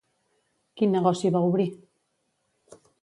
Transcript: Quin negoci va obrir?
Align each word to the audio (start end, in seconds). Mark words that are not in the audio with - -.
Quin 0.79 0.95
negoci 0.97 1.31
va 1.37 1.41
obrir? 1.49 1.67